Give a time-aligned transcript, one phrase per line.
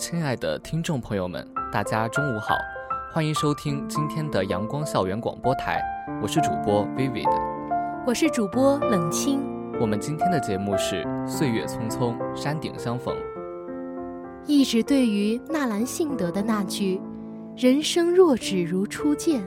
[0.00, 2.56] 亲爱的听众朋友们，大家中午好，
[3.12, 5.78] 欢迎收听今天的阳光校园广播台，
[6.22, 7.28] 我是主播 Vivid，
[8.06, 9.42] 我是主播冷清。
[9.78, 13.14] 我们今天的节目是《岁月匆匆，山顶相逢》。
[14.46, 16.98] 一直对于纳兰性德的那句
[17.54, 19.46] “人生若只如初见，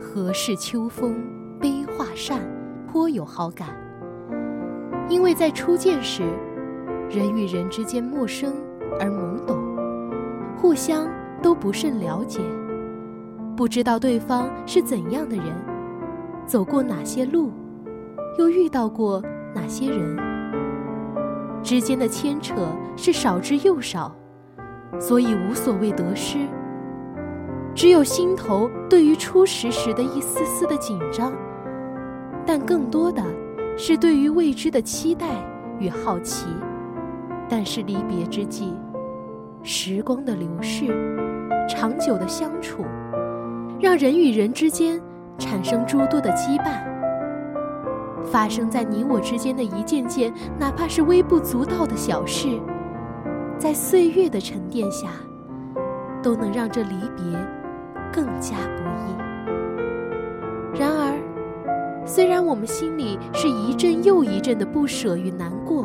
[0.00, 1.22] 何事秋风
[1.60, 2.40] 悲画扇”
[2.90, 3.68] 颇有好感，
[5.10, 6.22] 因为在初见时，
[7.10, 8.54] 人与人之间陌生。
[8.98, 9.56] 而懵懂，
[10.60, 11.08] 互相
[11.42, 12.38] 都不甚了解，
[13.56, 15.46] 不知道对方是怎样的人，
[16.44, 17.50] 走过哪些路，
[18.38, 19.22] 又遇到过
[19.54, 20.18] 哪些人，
[21.62, 22.54] 之间的牵扯
[22.94, 24.14] 是少之又少，
[25.00, 26.38] 所以无所谓得失，
[27.74, 31.32] 只有心头对于初识时的一丝丝的紧张，
[32.44, 33.24] 但更多的
[33.78, 35.26] 是对于未知的期待
[35.78, 36.46] 与好奇。
[37.48, 38.74] 但是离别之际。
[39.62, 40.86] 时光的流逝，
[41.68, 42.82] 长久的相处，
[43.78, 45.00] 让人与人之间
[45.38, 46.80] 产生诸多的羁绊。
[48.24, 52.48] 发生在你我之间的一件件，哪怕是微不足道的小事，
[53.58, 55.08] 在岁月的沉淀下，
[56.22, 57.24] 都能让这离别
[58.12, 60.80] 更加不易。
[60.80, 61.18] 然而，
[62.06, 65.82] 虽然我们心里是一阵又一阵的不舍与难过，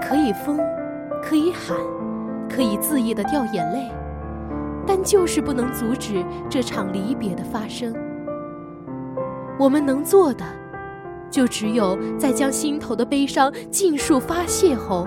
[0.00, 0.58] 可以疯，
[1.22, 1.76] 可以喊。
[2.56, 3.92] 可以恣意的掉眼泪，
[4.86, 7.94] 但就是不能阻止这场离别的发生。
[9.58, 10.42] 我们能做的，
[11.30, 15.06] 就只有在将心头的悲伤尽数发泄后，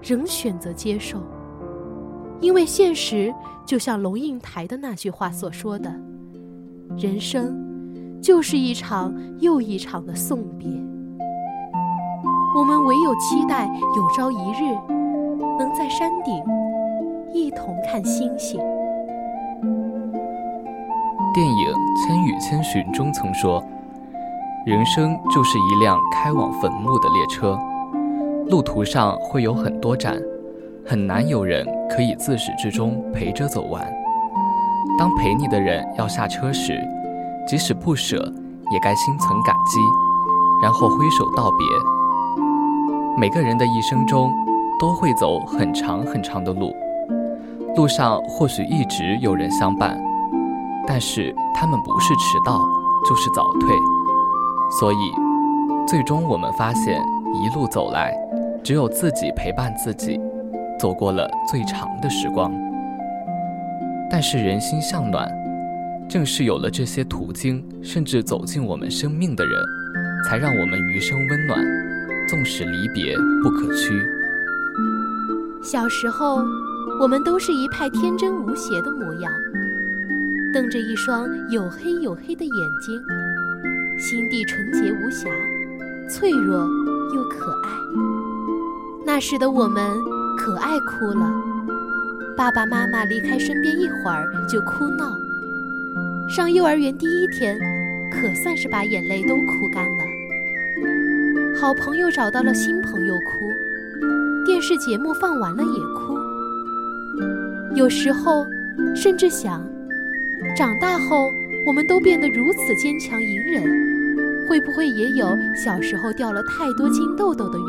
[0.00, 1.18] 仍选择接受。
[2.38, 3.34] 因为现实
[3.66, 5.92] 就像龙应台的那句话所说的
[6.96, 10.68] ：“人生就是一场又一场的送别。”
[12.56, 13.66] 我们唯有期待
[13.96, 14.99] 有朝一日。
[15.60, 16.42] 能在山顶
[17.34, 18.58] 一同看星星。
[21.34, 21.54] 电影
[22.06, 23.62] 《千与千寻》中曾说
[24.64, 27.58] ：“人生就是一辆开往坟墓的列车，
[28.48, 30.18] 路途上会有很多站，
[30.86, 33.86] 很难有人可以自始至终陪着走完。
[34.98, 36.82] 当陪你的人要下车时，
[37.46, 38.16] 即使不舍，
[38.72, 39.78] 也该心存感激，
[40.62, 41.66] 然后挥手道别。
[43.18, 44.32] 每个人的一生中。”
[44.80, 46.74] 都会走很长很长的路，
[47.76, 50.00] 路上或许一直有人相伴，
[50.86, 52.58] 但是他们不是迟到，
[53.06, 53.76] 就是早退。
[54.80, 54.96] 所以，
[55.86, 56.98] 最终我们发现，
[57.34, 58.14] 一路走来，
[58.64, 60.18] 只有自己陪伴自己，
[60.78, 62.50] 走过了最长的时光。
[64.10, 65.30] 但是人心向暖，
[66.08, 69.52] 正是有了这些途经，甚至走进我们生命的人，
[70.26, 71.60] 才让我们余生温暖，
[72.26, 73.92] 纵使离别不可屈。
[75.62, 76.42] 小时候，
[76.98, 79.30] 我们都是一派天真无邪的模样，
[80.54, 83.00] 瞪着一双黝黑黝黑的眼睛，
[83.98, 85.28] 心地纯洁无瑕，
[86.08, 86.66] 脆弱
[87.14, 87.68] 又可爱。
[89.04, 89.96] 那时的我们
[90.38, 91.30] 可爱哭了，
[92.36, 95.14] 爸爸妈妈离开身边一会儿就哭闹。
[96.28, 97.58] 上幼儿园第一天，
[98.10, 100.04] 可算是把眼泪都哭干了。
[101.60, 103.39] 好朋友找到了新朋友哭。
[104.60, 106.18] 电视节目放完了也哭，
[107.74, 108.44] 有时候
[108.94, 109.66] 甚至想，
[110.54, 111.30] 长大后
[111.66, 113.62] 我们都变得如此坚强隐忍，
[114.50, 115.26] 会不会也有
[115.56, 117.68] 小时候掉了太多金豆豆的原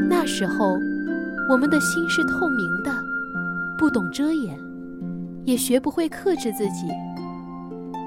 [0.00, 0.08] 因？
[0.08, 0.78] 那时候
[1.50, 2.90] 我们的心是透明的，
[3.76, 4.58] 不懂遮掩，
[5.44, 6.86] 也学不会克制自己，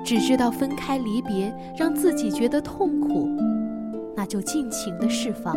[0.03, 3.29] 只知道分开离别让自己觉得痛苦，
[4.17, 5.55] 那就尽情的释放。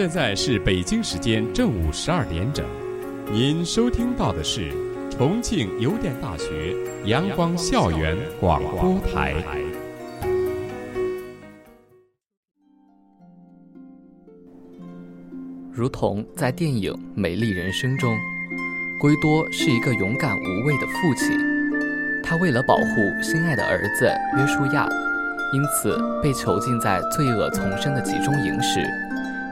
[0.00, 2.64] 现在是北京时间正午十二点整。
[3.30, 4.72] 您收听到的是
[5.10, 6.74] 重庆邮电大学
[7.04, 9.34] 阳光校园广播台。
[15.70, 18.16] 如同在电影《美丽人生》中，
[19.02, 21.38] 圭多是一个勇敢无畏的父亲，
[22.24, 24.88] 他为了保护心爱的儿子约书亚，
[25.52, 28.80] 因此被囚禁在罪恶丛生的集中营时。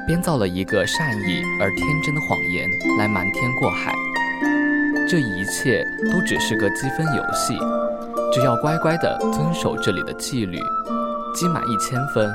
[0.09, 2.67] 编造了一个善意而天真的谎言
[2.99, 3.95] 来瞒天过海，
[5.07, 7.59] 这一切都只是个积分游戏，
[8.33, 10.59] 只要乖乖地遵守这里的纪律，
[11.35, 12.35] 积满一千分，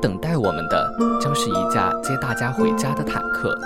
[0.00, 3.58] 等待我们的将是一架接大家回家的坦克。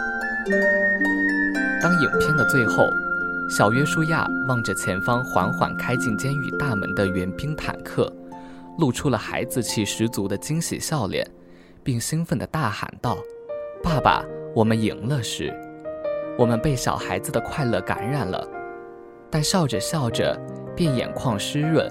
[1.82, 2.88] 当影片的最后，
[3.50, 8.10] 小约书亚望着前方缓缓开进监狱大门的援兵坦克，
[8.78, 11.30] 露出了孩子气十足的惊喜笑脸。
[11.88, 13.16] 并兴奋地大喊道
[13.82, 14.22] ：“爸爸，
[14.54, 15.50] 我们赢了！”时，
[16.36, 18.46] 我们被小孩子的快乐感染了，
[19.30, 20.38] 但笑着笑着
[20.76, 21.90] 便眼眶湿润，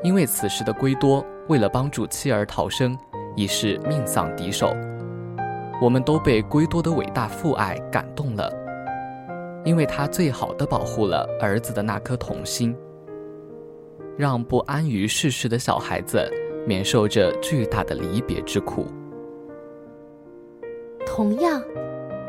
[0.00, 2.96] 因为此时的圭多为了帮助妻儿逃生，
[3.34, 4.72] 已是命丧敌手。
[5.82, 8.48] 我们都被圭多的伟大父爱感动了，
[9.64, 12.76] 因为他最好的保护了儿子的那颗童心，
[14.16, 16.32] 让不安于世事的小孩子。
[16.66, 18.86] 免受着巨大的离别之苦。
[21.06, 21.62] 同样，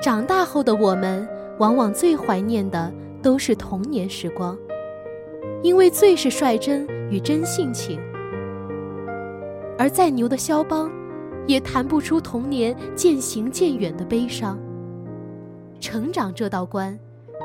[0.01, 1.27] 长大后的我们，
[1.57, 2.91] 往往最怀念的
[3.21, 4.57] 都是童年时光，
[5.61, 7.99] 因为最是率真与真性情。
[9.77, 10.91] 而再牛的肖邦，
[11.45, 14.57] 也弹不出童年渐行渐远的悲伤。
[15.79, 16.97] 成长这道关，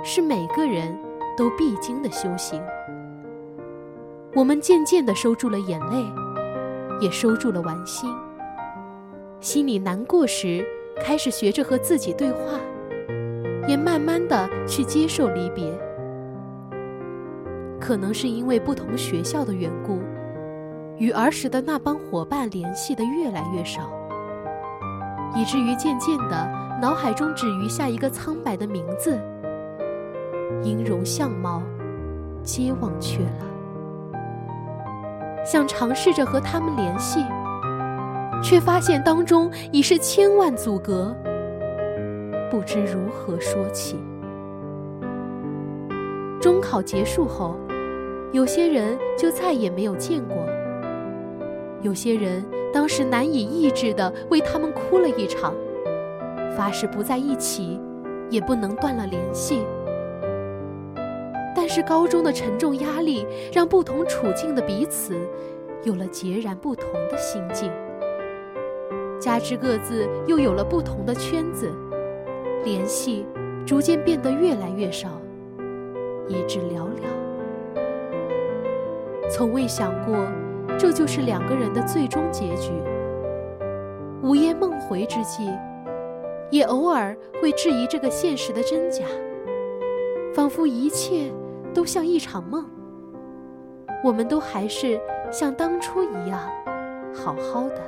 [0.03, 0.97] 是每个人
[1.37, 2.63] 都必经的修行。
[4.35, 6.24] 我们渐渐地收住了眼泪。
[7.01, 8.11] 也收住了玩心，
[9.41, 10.65] 心里难过时，
[11.03, 12.59] 开始学着和自己对话，
[13.67, 15.73] 也慢慢的去接受离别。
[17.81, 20.01] 可能是因为不同学校的缘故，
[20.97, 23.83] 与儿时的那帮伙伴联系的越来越少，
[25.35, 26.49] 以至于渐渐的，
[26.81, 29.21] 脑海中只余下一个苍白的名字，
[30.63, 31.63] 音容相貌
[32.43, 33.54] 皆忘却了。
[35.45, 37.25] 想尝试着和他们联系，
[38.43, 41.15] 却发现当中已是千万阻隔，
[42.51, 43.97] 不知如何说起。
[46.41, 47.57] 中考结束后，
[48.33, 50.37] 有些人就再也没有见过，
[51.83, 55.55] 有些人当时难以抑制的为他们哭了一场，
[56.57, 57.81] 发誓不在一起，
[58.31, 59.63] 也不能断了联系。
[61.67, 65.17] 但是高中的沉重压力，让不同处境的彼此，
[65.83, 67.73] 有了截然不同的心境。
[69.19, 71.73] 加之各自又有了不同的圈子，
[72.67, 73.25] 联系
[73.65, 75.09] 逐渐变得越来越少，
[76.29, 77.09] 以致寥寥。
[79.31, 80.15] 从未想过，
[80.79, 82.73] 这就是两个人的最终结局。
[84.23, 85.51] 午夜梦回之际，
[86.51, 89.07] 也偶尔会质疑这个现实的真假，
[90.35, 91.33] 仿佛一切。
[91.75, 92.65] 都像一场梦，
[94.05, 95.01] 我们都还是
[95.31, 96.41] 像当初一样
[97.13, 97.83] 好好的。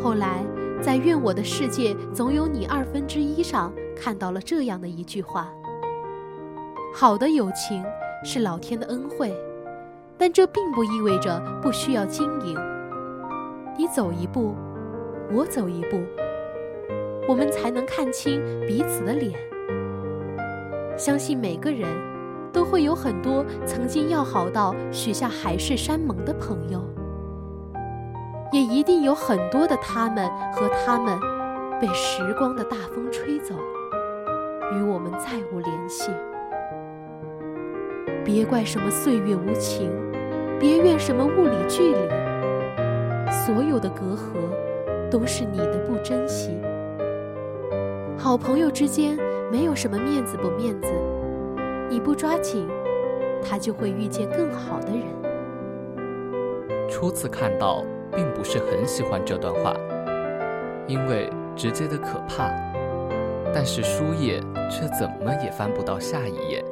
[0.00, 0.44] 后来，
[0.80, 5.52] 在《愿我的世界总有你二分之一》上看到了这样的一句话：
[6.94, 7.84] 好的友情
[8.24, 9.34] 是老天的恩惠，
[10.16, 12.56] 但这并不意味着不需要经营。
[13.76, 14.54] 你走一步，
[15.32, 16.00] 我走一步，
[17.28, 19.47] 我们才能看清彼此的脸。
[20.98, 21.88] 相信每个人
[22.52, 26.82] 都会有很多曾经要好到许下海誓山盟的朋友，
[28.52, 31.16] 也一定有很多的他们和他们
[31.80, 33.54] 被时光的大风吹走，
[34.74, 36.10] 与我们再无联系。
[38.24, 39.88] 别怪什么岁月无情，
[40.58, 42.08] 别怨什么物理距离，
[43.30, 46.58] 所有的隔阂都是你的不珍惜。
[48.18, 49.16] 好朋友之间。
[49.50, 50.92] 没有什么面子不面子，
[51.88, 52.68] 你不抓紧，
[53.42, 55.02] 他就会遇见更好的人。
[56.88, 59.74] 初次看到，并不是很喜欢这段话，
[60.86, 62.50] 因为直接的可怕。
[63.54, 64.38] 但是书页
[64.70, 66.62] 却怎么也翻不到下一页，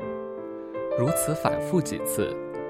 [0.99, 2.29] 如此反复几次，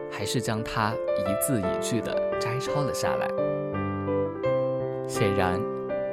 [0.09, 3.29] 还是将它一字一句的摘抄了下来。
[5.09, 5.61] 显然，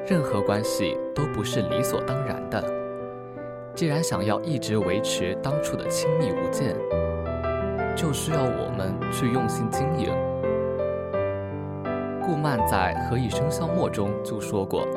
[0.08, 2.83] 任何关系都不是理所当然的。
[3.76, 6.76] 既然想要一直维持当初的亲密无间，
[7.96, 10.14] 就需要我们去用心经营。
[12.22, 14.88] 顾漫在《何以笙箫默》中就说过：“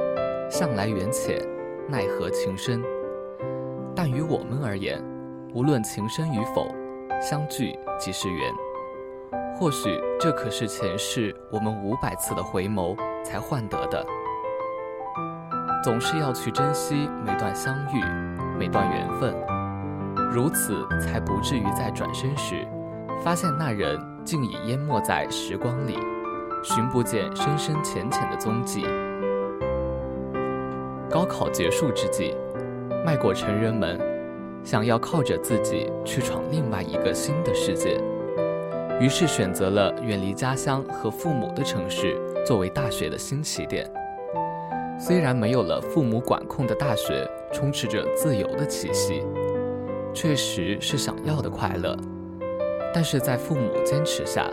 [0.51, 1.41] 向来缘浅，
[1.89, 2.83] 奈何情深。”
[3.97, 5.03] 但于我们而言，
[5.55, 6.69] 无论情深与否，
[7.21, 8.53] 相聚即是缘。
[9.59, 14.05] 或许这可是前世我们五百次的回眸才换得的。
[15.83, 18.01] 总是要去珍惜每段相遇，
[18.59, 19.35] 每段缘分，
[20.33, 22.67] 如此才不至于在转身时，
[23.23, 25.99] 发现那人竟已淹没在时光里，
[26.63, 28.85] 寻不见深深浅浅的踪迹。
[31.11, 32.35] 高考结束之际，
[33.05, 34.01] 迈过成人门，
[34.65, 38.01] 想要靠着自己去闯另外一个新的世界。
[38.99, 43.87] 于是选择了远离家乡和父母的城市作为大学的新起点。
[44.99, 49.23] 虽然没有了父母管控的大学充斥着自由的气息，
[50.13, 51.97] 确实是想要的快乐，
[52.93, 54.51] 但是在父母坚持下，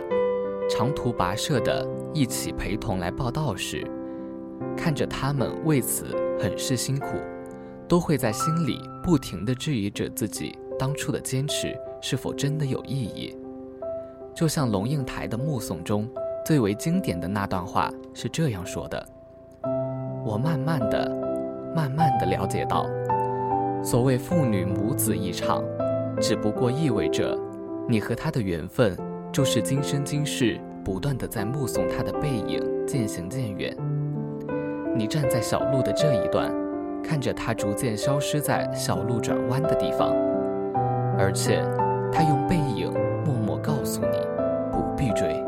[0.70, 3.86] 长途跋涉的一起陪同来报道时，
[4.74, 6.06] 看着他们为此
[6.40, 7.08] 很是辛苦，
[7.86, 13.36] 都会在心里不停地质疑着自己当初的坚持是否真的有意义。
[14.34, 16.08] 就像龙应台的《目送》中
[16.42, 19.06] 最为经典的那段话是这样说的
[20.24, 21.23] ：“我慢慢的、
[21.74, 22.86] 慢慢的了解到，
[23.82, 25.62] 所谓父女母子一场，
[26.20, 27.38] 只不过意味着，
[27.88, 28.96] 你和他的缘分
[29.32, 33.76] 就是今生今世不断的在目送他的背影渐行渐远。
[34.96, 36.52] 你站在小路的这一段，
[37.02, 40.14] 看着他逐渐消失在小路转弯的地方，
[41.18, 41.62] 而且
[42.12, 42.92] 他用背影。”
[43.24, 44.18] 默默告诉你，
[44.70, 45.42] 不必追。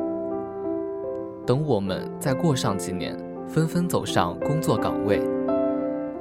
[1.46, 3.14] 等我们再过上几年，
[3.46, 5.20] 纷纷走上工作岗位，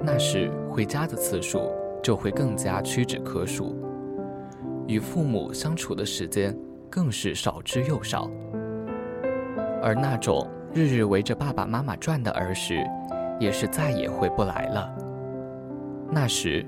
[0.02, 1.72] 那时回家的次数
[2.04, 3.76] 就会更加屈指可数，
[4.88, 6.56] 与父母相处的时间
[6.90, 8.30] 更是少之又少。
[9.82, 12.84] 而那种日日围着爸爸妈妈转的儿时，
[13.40, 14.96] 也是再也回不来了。
[16.12, 16.66] 那时，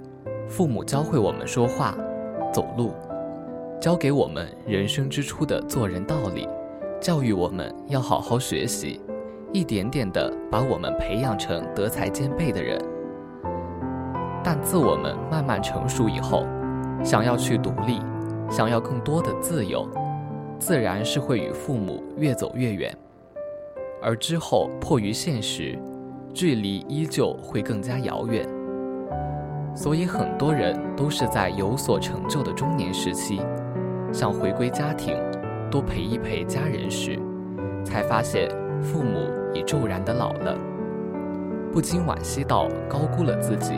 [0.48, 1.96] 父母教会我们说话、
[2.52, 2.92] 走路。
[3.80, 6.50] 教给我们人生之初的做人道理，
[7.00, 9.00] 教育我们要好好学习，
[9.54, 12.84] 一点点的把我们培养成德才兼备的人。
[14.44, 16.46] 但自我们慢慢成熟以后，
[17.04, 18.00] 想要去独立，
[18.50, 19.88] 想要更多的自由，
[20.60, 22.96] 自然是会与父母越走越远。
[24.02, 25.78] 而之后迫于现实，
[26.34, 28.48] 距离依旧会更加遥远。
[29.76, 33.42] 所以很多人都是在有所成就的中年时期。
[34.12, 35.16] 想回归家庭，
[35.70, 37.20] 多陪一陪家人时，
[37.84, 38.50] 才发现
[38.82, 40.58] 父母已骤然的老了，
[41.72, 43.74] 不禁惋惜到高估了自己，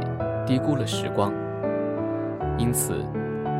[0.50, 1.32] 低估了时光。
[2.58, 3.06] 因此，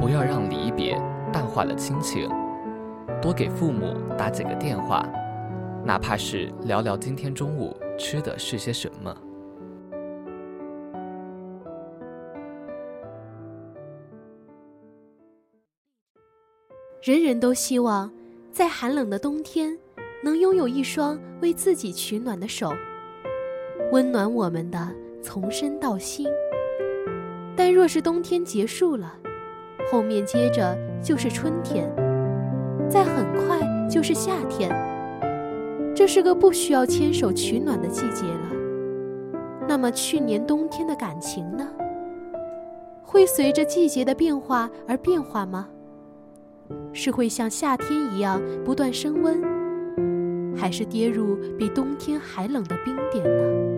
[0.01, 1.00] 不要让离别
[1.31, 2.27] 淡化了亲情，
[3.22, 5.08] 多给父母打几个电话，
[5.86, 9.15] 哪怕是聊聊今天中午吃的是些什么。
[17.03, 18.12] 人人都希望，
[18.51, 19.77] 在寒冷的冬天，
[20.24, 22.74] 能拥有一双为自己取暖的手，
[23.91, 24.89] 温暖我们的
[25.22, 26.27] 从身到心。
[27.60, 29.13] 但若是冬天结束了，
[29.92, 31.94] 后面接着就是春天，
[32.89, 33.60] 再很快
[33.92, 34.72] 就是夏天，
[35.94, 38.51] 这是个不需要牵手取暖的季节了。
[39.68, 41.68] 那么去年冬天的感情呢？
[43.04, 45.68] 会随着季节的变化而变化吗？
[46.94, 53.68] 是会像夏天一样不断升温，还是跌入比冬天还冷的冰点呢？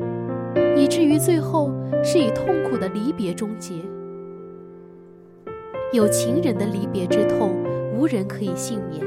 [0.81, 1.71] 以至于最后
[2.03, 3.75] 是以痛苦的离别终结。
[5.93, 7.55] 有情人的离别之痛，
[7.95, 9.05] 无人可以幸免，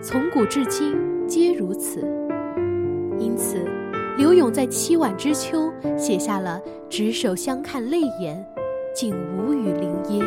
[0.00, 0.96] 从古至今
[1.28, 2.00] 皆如此。
[3.16, 3.58] 因此，
[4.18, 6.60] 柳永在凄婉之秋写下了
[6.90, 8.44] “执手相看泪眼，
[8.92, 10.24] 竟无语凝噎”。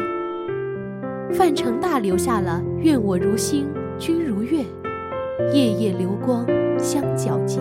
[1.36, 3.68] 范成大留下了“愿我如星，
[4.00, 4.64] 君如月，
[5.52, 6.46] 夜夜流光
[6.80, 7.60] 相皎洁”。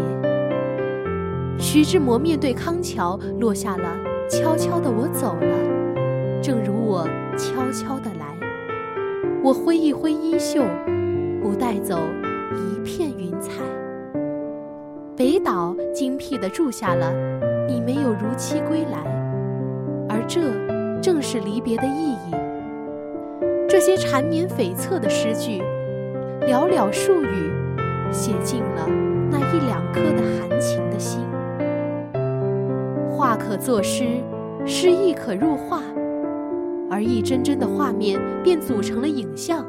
[1.58, 3.96] 徐志摩面对康桥落下了
[4.28, 7.04] “悄悄的我走了，正如我
[7.36, 8.36] 悄悄的来，
[9.42, 10.64] 我挥一挥衣袖，
[11.42, 11.98] 不带走
[12.54, 13.62] 一片云彩。”
[15.16, 17.12] 北岛精辟地注下了
[17.66, 18.98] “你没有如期归来”，
[20.08, 20.40] 而这
[21.00, 22.34] 正是离别的意义。
[23.68, 25.62] 这些缠绵悱恻的诗句，
[26.42, 27.52] 寥寥数语，
[28.12, 28.86] 写尽了
[29.30, 31.23] 那一两颗的含情的心。
[33.24, 34.22] 画可作诗，
[34.66, 35.80] 诗亦可入画，
[36.90, 39.64] 而一帧帧的画面便组成了影像。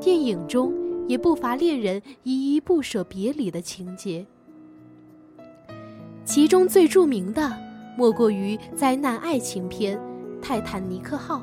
[0.00, 0.72] 电影中
[1.08, 4.24] 也不乏恋人依依不舍别离的情节，
[6.24, 7.52] 其中最著名的，
[7.98, 9.98] 莫过于灾难爱情片
[10.40, 11.42] 《泰坦尼克号。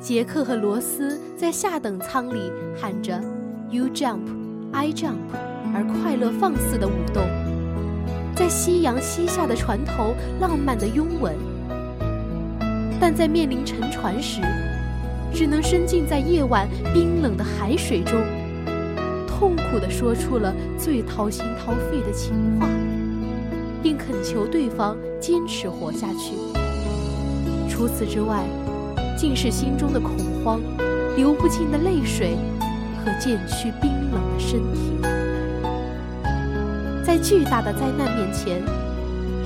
[0.00, 3.22] 杰克和罗斯在下等舱里喊着
[3.70, 4.18] “You jump,
[4.72, 5.30] I jump”，
[5.72, 7.22] 而快乐放肆地舞动，
[8.38, 11.34] 在夕阳西下的船头浪漫的拥吻。
[13.00, 14.40] 但在面临沉船时，
[15.34, 18.22] 只能深浸在夜晚冰冷的海水中，
[19.26, 22.68] 痛苦地说出了最掏心掏肺的情话，
[23.82, 26.36] 并恳求对方坚持活下去。
[27.68, 28.44] 除此之外。
[29.20, 30.12] 竟是心中的恐
[30.44, 30.60] 慌，
[31.16, 32.36] 流不尽的泪水
[33.04, 34.87] 和渐趋冰冷的身体。
[37.08, 38.62] 在巨大的灾难面前，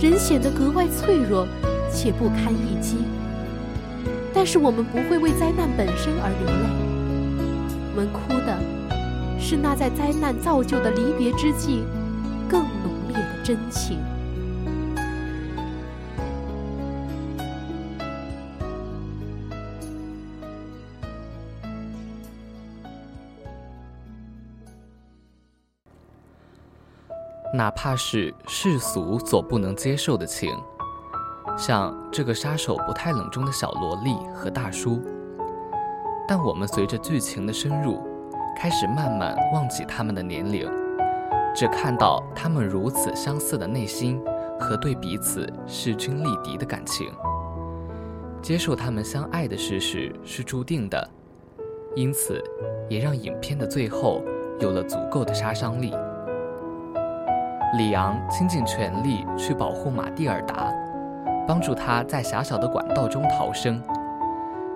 [0.01, 1.47] 人显得格外脆弱
[1.93, 2.97] 且不堪一击。
[4.35, 6.67] 但是我们不会为灾难本身而流泪，
[7.93, 8.59] 我们哭的
[9.41, 11.85] 是那在灾难造就的离别之际
[12.49, 14.01] 更浓烈的真情。
[27.55, 30.51] 哪怕是世俗所不能接受的情，
[31.59, 35.03] 像这个杀手不太冷中的小萝莉和大叔，
[36.27, 38.03] 但我们随着剧情的深入，
[38.57, 40.67] 开始慢慢忘记他们的年龄，
[41.55, 44.19] 只看到他们如此相似的内心
[44.59, 47.13] 和对彼此势均力敌的感情，
[48.41, 51.07] 接受他们相爱的事实是注定的，
[51.95, 52.43] 因此
[52.89, 54.23] 也让影片的最后
[54.59, 55.95] 有了足够的杀伤力。
[57.79, 60.71] 里昂倾尽全力去保护马蒂尔达，
[61.49, 63.83] 帮助她在狭小的管道中逃生，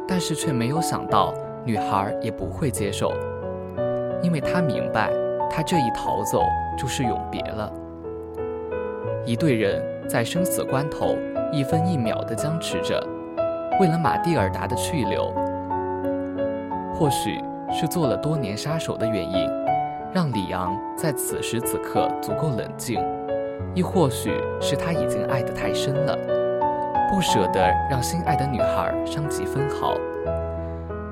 [0.09, 3.13] 但是却没有想到女孩也不会接受，
[4.23, 5.11] 因为他明白，
[5.51, 6.41] 他这一逃走
[6.79, 7.71] 就是永别了。
[9.27, 11.17] 一队人在生死关头
[11.53, 12.99] 一分一秒地僵持着，
[13.79, 15.31] 为了马蒂尔达的去留，
[16.95, 17.39] 或许
[17.71, 19.66] 是做了多年杀手的原因。
[20.17, 22.99] 让里昂在此时此刻足够冷静，
[23.75, 26.17] 亦或许是他已经爱得太深了，
[27.11, 29.93] 不舍得让心爱的女孩伤及分毫。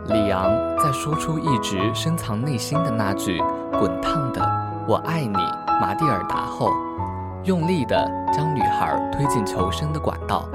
[0.06, 3.42] 里昂在说出一直深藏内心的那句
[3.78, 4.40] 滚烫的
[4.88, 5.36] “我爱你，
[5.82, 6.70] 马蒂尔达”后，
[7.42, 7.94] 用力地
[8.32, 10.48] 将女孩推进求生的管道，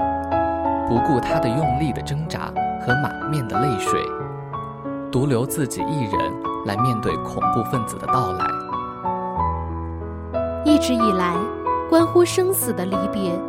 [0.88, 4.02] 不顾她的用力的挣扎和满面的泪水，
[5.12, 6.49] 独留自己一人。
[6.66, 8.46] 来面对恐怖分子的到来。
[10.66, 11.36] 一直以来，
[11.90, 13.40] 关乎生死的离别，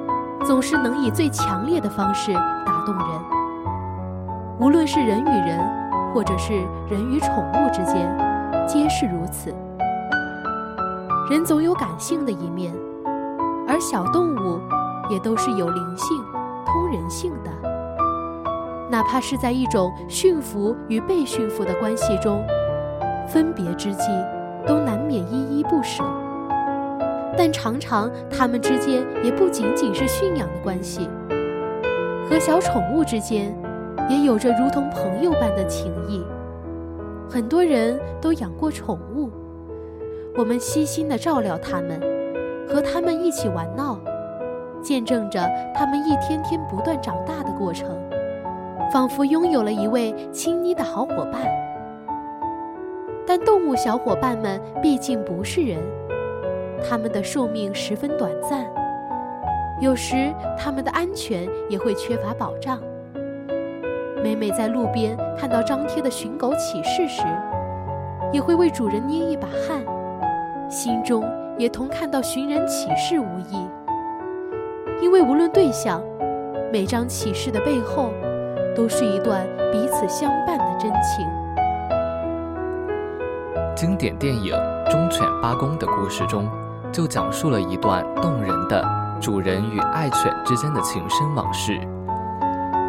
[0.44, 2.32] 总是能以最强烈的方式
[2.64, 3.06] 打动人。
[4.58, 5.60] 无论是人与人，
[6.14, 6.52] 或者是
[6.88, 8.08] 人与宠物之间，
[8.66, 9.54] 皆是如此。
[11.30, 12.72] 人总有感性的一面，
[13.68, 14.60] 而小动物
[15.10, 16.16] 也都是有灵性、
[16.66, 17.50] 通人性的。
[18.90, 22.44] 哪怕是在一种驯服与被驯服的关系中。
[23.32, 24.10] 分别之际，
[24.66, 26.02] 都难免依依不舍。
[27.38, 31.08] 但常常，他们之间也不仅仅是驯养的关系，
[32.28, 33.56] 和小宠物之间，
[34.08, 36.20] 也有着如同朋友般的情谊。
[37.30, 39.30] 很多人都养过宠物，
[40.36, 42.00] 我们悉心地照料它们，
[42.68, 43.96] 和它们一起玩闹，
[44.82, 47.96] 见证着它们一天天不断长大的过程，
[48.92, 51.44] 仿佛拥有了一位亲昵的好伙伴。
[53.32, 55.78] 但动物小伙伴们毕竟不是人，
[56.82, 58.66] 它们的寿命十分短暂，
[59.80, 62.80] 有时它们的安全也会缺乏保障。
[64.20, 67.22] 每每在路边看到张贴的寻狗启事时，
[68.32, 69.80] 也会为主人捏一把汗，
[70.68, 71.24] 心中
[71.56, 73.64] 也同看到寻人启事无异。
[75.00, 76.02] 因为无论对象，
[76.72, 78.10] 每张启事的背后，
[78.74, 81.39] 都是一段彼此相伴的真情。
[83.80, 84.54] 经典电影
[84.90, 86.46] 《忠犬八公》的故事中，
[86.92, 88.86] 就讲述了一段动人的
[89.18, 91.80] 主人与爱犬之间的情深往事。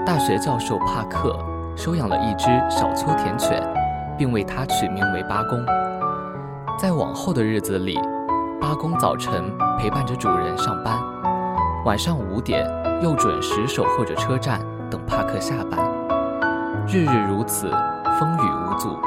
[0.06, 1.34] 大学教授帕克
[1.78, 3.66] 收养了一只小秋田犬，
[4.18, 5.66] 并为它取名为八公。
[6.78, 7.98] 在往后的日子里，
[8.60, 9.50] 八公早晨
[9.80, 11.00] 陪伴着主人上班，
[11.86, 12.70] 晚上五点
[13.02, 15.80] 又准时守候着车站等帕克下班，
[16.86, 17.70] 日日如此，
[18.20, 19.00] 风雨无阻。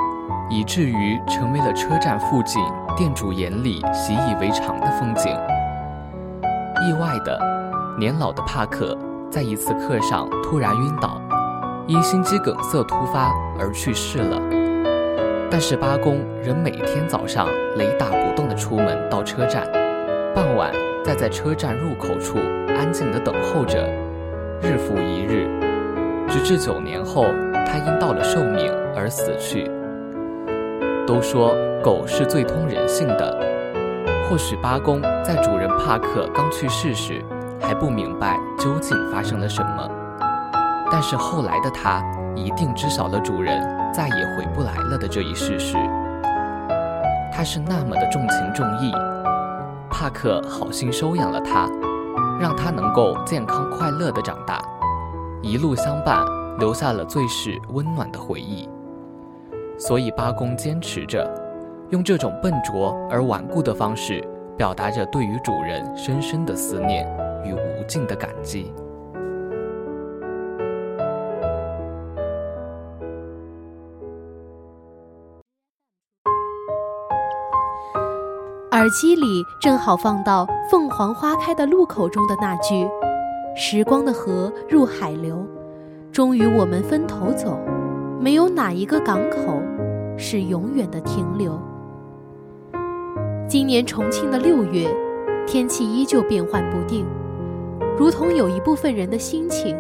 [0.51, 2.63] 以至于成为了车站附近
[2.97, 5.33] 店主眼里习以为常的风景。
[6.87, 7.39] 意外的，
[7.99, 8.97] 年老的帕克
[9.31, 11.21] 在一次课上突然晕倒，
[11.87, 14.41] 因心肌梗塞突发而去世了。
[15.51, 19.67] 但是八公仍每天早上雷打不动地出门到车站，
[20.35, 20.73] 傍晚
[21.05, 22.39] 再在车站入口处
[22.77, 23.89] 安静地等候着。
[24.61, 25.47] 日复一日，
[26.29, 27.25] 直至九年后，
[27.67, 29.71] 他因到了寿命而死去。
[31.07, 33.39] 都说狗是最通人性的，
[34.29, 37.23] 或许八公在主人帕克刚去世时
[37.61, 39.89] 还不明白究竟发生了什么，
[40.91, 42.03] 但是后来的他
[42.35, 43.63] 一定知晓了主人
[43.93, 45.77] 再也回不来了的这一事实。
[47.31, 48.93] 他是那么的重情重义，
[49.91, 51.69] 帕克好心收养了他，
[52.41, 54.63] 让他能够健康快乐的长大，
[55.43, 56.25] 一路相伴，
[56.59, 58.67] 留下了最是温暖的回忆。
[59.79, 61.29] 所以八公坚持着，
[61.91, 64.23] 用这种笨拙而顽固的方式，
[64.57, 67.07] 表达着对于主人深深的思念
[67.45, 68.73] 与无尽的感激。
[78.71, 82.87] 耳机里正好放到“凤凰花开的路口”中的那句
[83.57, 85.47] ：“时光的河入海流，
[86.13, 87.59] 终于我们分头走，
[88.25, 89.61] 没有哪一个港口
[90.17, 91.61] 是永远的停留。”
[93.47, 94.89] 今年重庆的六月，
[95.47, 97.05] 天气依旧变幻不定，
[97.99, 99.77] 如同有一部分人的心情，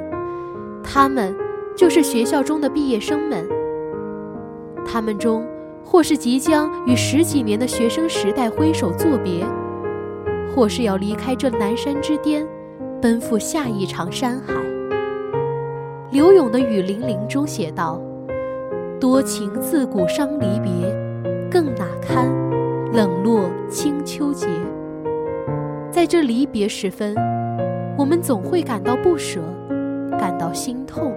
[0.82, 1.34] 他们
[1.74, 3.48] 就是学校中的毕业生们，
[4.84, 5.42] 他们中。
[5.86, 9.44] 或是即将与十几年的学生时代挥手作别，
[10.52, 12.44] 或是要离开这南山之巅，
[13.02, 14.54] 奔赴下一场山海。
[16.10, 18.00] 刘勇的《雨霖铃》中写道
[19.00, 20.70] ：“多情自古伤离别，
[21.50, 22.26] 更哪堪
[22.92, 24.46] 冷落清秋节。”
[25.90, 27.14] 在这离别时分，
[27.96, 29.40] 我们总会感到不舍，
[30.18, 31.12] 感到心痛，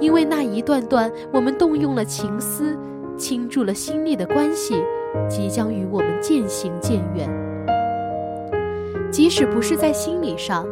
[0.00, 2.76] 因为那一段段我们动用了情思。
[3.16, 4.80] 倾注了心力的关系，
[5.28, 7.28] 即将与我们渐行渐远。
[9.10, 10.64] 即使不是在心理上，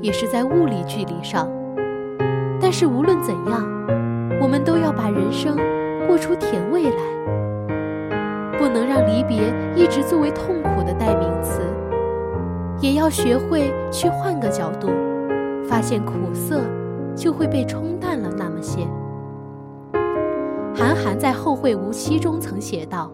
[0.00, 1.48] 也是在物理距离上。
[2.60, 3.64] 但是无论怎样，
[4.40, 5.56] 我们都要把人生
[6.06, 11.60] 过出甜味来，不能让离别一直作为痛苦的代名词，
[12.80, 14.88] 也要学会去换个角度，
[15.68, 16.60] 发现苦涩
[17.16, 18.86] 就会被冲淡了那么些。
[20.74, 23.10] 韩寒在《后会无期》中曾写道：“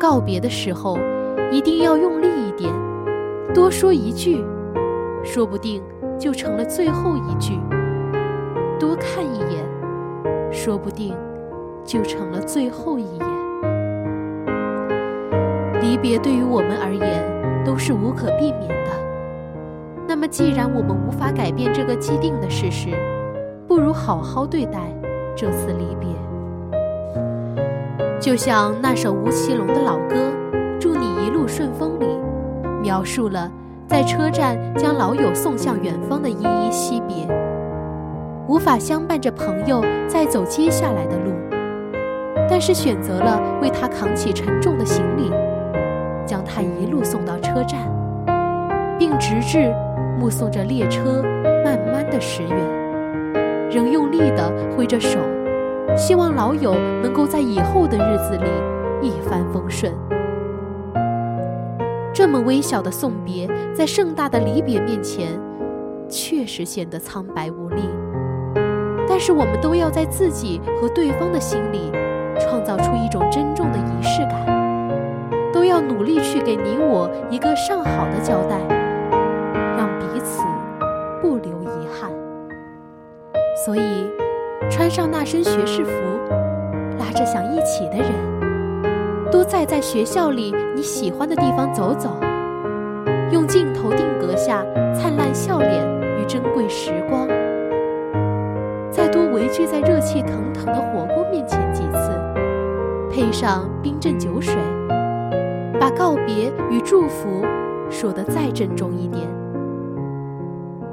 [0.00, 0.98] 告别的时候，
[1.50, 2.72] 一定要用力一点，
[3.52, 4.42] 多说一句，
[5.22, 5.82] 说不定
[6.18, 7.52] 就成了最后一句；
[8.80, 9.62] 多看一眼，
[10.52, 11.16] 说不定
[11.84, 13.26] 就成了最后一眼。”
[15.80, 17.24] 离别对于我们而言
[17.64, 18.92] 都是无可避免的。
[20.06, 22.90] 那么，既然我们无法改变这个既定的事实，
[23.66, 24.78] 不如好好对待
[25.34, 26.08] 这次离别。
[28.20, 30.14] 就像那首吴奇隆的老歌
[30.78, 32.06] 《祝你一路顺风》里，
[32.80, 33.50] 描述了
[33.88, 37.26] 在车站将老友送向远方的依依惜别，
[38.62, 41.32] 无法相伴着朋友再走接下来的路，
[42.48, 45.32] 但是选择了为他扛起沉重的行李，
[46.24, 47.80] 将他一路送到车站，
[48.96, 49.74] 并直至
[50.16, 51.24] 目送着列车
[51.64, 55.18] 慢慢的驶远，仍用力地挥着手。
[55.96, 56.72] 希望老友
[57.02, 59.92] 能够在以后的日子里一帆风顺。
[62.14, 65.26] 这么微小的送别，在盛大的离别面前，
[66.08, 67.82] 确实显得苍白无力。
[69.24, 71.92] 是我们都要在自己和对方的心里，
[72.40, 74.44] 创造出一种珍重的仪式感，
[75.52, 78.58] 都要努力去给你我一个上好的交代，
[79.78, 80.42] 让彼此
[81.20, 82.10] 不留遗憾。
[83.64, 84.10] 所以。
[84.70, 85.90] 穿上那身学士服，
[86.98, 92.08] 拉着想一起的人，多再在学校里你喜欢的地方走走，
[93.30, 95.84] 用镜头定格下灿烂笑脸
[96.18, 97.28] 与珍贵时光，
[99.32, 102.10] 围聚在热气腾腾的火锅面前几次，
[103.10, 104.54] 配上冰镇酒水，
[105.80, 107.42] 把告别与祝福
[107.88, 109.26] 说得再郑重一点，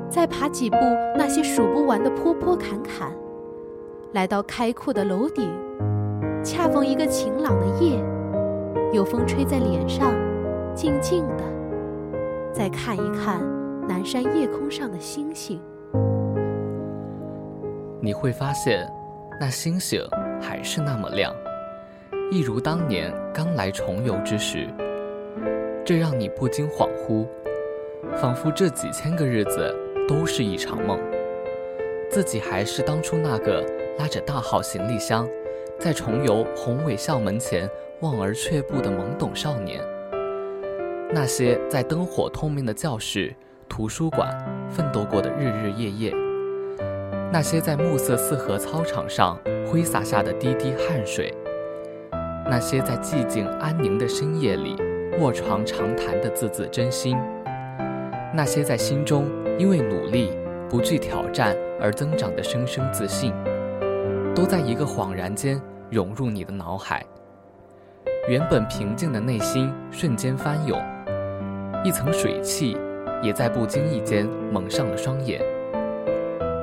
[0.10, 0.78] 再爬几步
[1.18, 3.12] 那些数不完的坡坡坎坎。
[4.14, 5.48] 来到开阔的楼顶，
[6.42, 8.02] 恰逢一个晴朗的夜，
[8.94, 10.14] 有风吹在脸上，
[10.74, 11.44] 静静的。
[12.54, 13.42] 再看一看
[13.88, 15.62] 南山夜空上的星星，
[18.02, 18.88] 你会发现，
[19.40, 20.02] 那星星
[20.42, 21.36] 还是那么亮，
[22.32, 24.68] 一如当年刚来重游之时。
[25.86, 27.28] 这让你不禁恍惚，
[28.18, 29.76] 仿佛这几千个日子
[30.08, 31.00] 都是一场梦，
[32.10, 33.66] 自己还是当初那个。
[33.98, 35.28] 拉着大号行李箱，
[35.78, 39.84] 在重游宏伟校门前望而却步的懵懂少年。
[41.12, 43.36] 那些在灯火通明的教室、
[43.68, 44.30] 图书馆
[44.70, 46.14] 奋斗过的日日夜夜，
[47.32, 49.38] 那些在暮色四合操场上
[49.68, 51.32] 挥洒下的滴滴汗水，
[52.50, 54.76] 那些在寂静安宁的深夜里
[55.20, 57.16] 卧床长谈的字字真心，
[58.34, 59.28] 那些在心中
[59.60, 60.32] 因为努力
[60.68, 63.32] 不惧挑战而增长的生生自信，
[64.34, 65.62] 都在一个恍然间
[65.92, 67.06] 涌入你的脑海。
[68.28, 70.82] 原本平静的内心瞬间翻涌，
[71.84, 72.76] 一层水汽
[73.22, 75.40] 也在不经意间蒙上了双眼。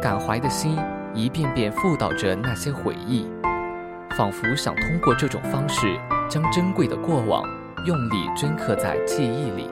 [0.07, 0.79] 感怀的心
[1.15, 3.27] 一遍遍复导着那些回忆，
[4.17, 7.43] 仿佛想通过这种方式，将珍贵的过往
[7.87, 9.69] 用力镌刻在记忆里，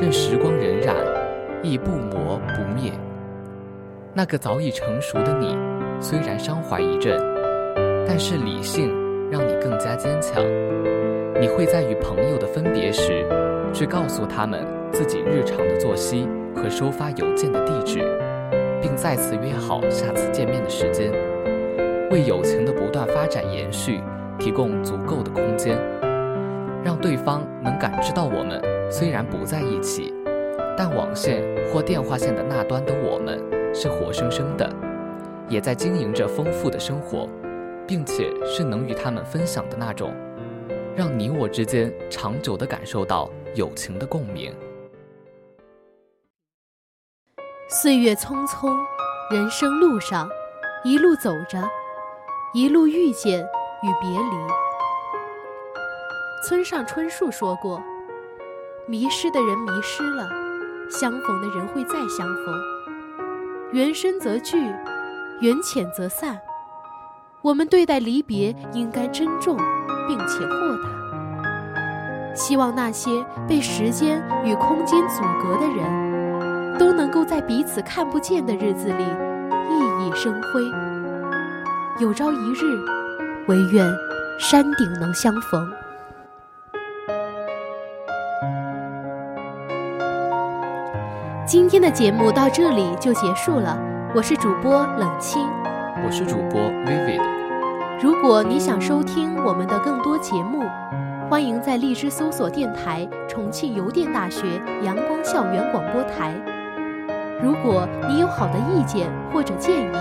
[0.00, 0.94] 任时光荏苒，
[1.62, 2.90] 亦不磨不灭。
[4.14, 5.54] 那个早已成熟的你，
[6.00, 7.20] 虽然伤怀一阵，
[8.08, 8.88] 但是理性
[9.30, 10.42] 让你更加坚强。
[11.38, 13.26] 你会在与朋友的分别时，
[13.74, 16.26] 去告诉他们自己日常的作息
[16.56, 18.00] 和收发邮件的地址。
[18.84, 21.10] 并再次约好下次见面的时间，
[22.10, 23.98] 为友情的不断发展延续
[24.38, 25.78] 提供足够的空间，
[26.84, 30.12] 让对方能感知到我们虽然不在一起，
[30.76, 31.42] 但网线
[31.72, 33.40] 或电话线的那端的我们
[33.74, 34.70] 是活生生的，
[35.48, 37.26] 也在经营着丰富的生活，
[37.86, 40.12] 并且是能与他们分享的那种，
[40.94, 44.52] 让你我之间长久地感受到友情的共鸣。
[47.66, 48.76] 岁月匆匆，
[49.30, 50.28] 人生路上，
[50.84, 51.58] 一路走着，
[52.52, 53.40] 一路遇见
[53.82, 54.36] 与别离。
[56.46, 57.82] 村上春树说过
[58.86, 60.28] ：“迷失的人迷失了，
[60.90, 62.54] 相逢的人会再相逢。
[63.72, 64.58] 缘深则聚，
[65.40, 66.38] 缘浅则散。
[67.40, 69.56] 我们对待离别应该珍重，
[70.06, 72.34] 并且豁达。
[72.34, 76.04] 希望那些被时间与空间阻隔的人。”
[76.78, 79.04] 都能够在彼此看不见的日子里
[79.68, 80.62] 熠熠生辉。
[82.00, 82.64] 有朝一日，
[83.46, 83.86] 唯愿
[84.38, 85.70] 山顶能相逢。
[91.46, 93.78] 今天的节目到这里就结束了，
[94.14, 95.46] 我是主播冷清，
[96.04, 97.22] 我是主播 Vivid。
[98.02, 100.64] 如果你想收听我们的更多节目，
[101.30, 106.34] 欢迎在荔枝搜索电台重庆邮电大学阳光校园广播台。
[107.44, 109.96] 如果你有好的意见或者建议，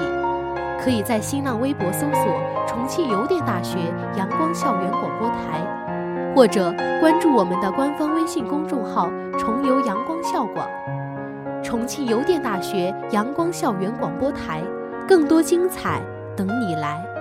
[0.81, 2.23] 可以在新浪微博搜索
[2.65, 3.77] “重庆邮电大学
[4.15, 5.59] 阳光校园广播台”，
[6.33, 10.65] 或者关注我们的官方微信公众号“重邮阳光校广”。
[11.61, 14.61] 重庆邮电大学阳光校园广播台，
[15.05, 16.01] 更多精彩
[16.37, 17.12] 等你来。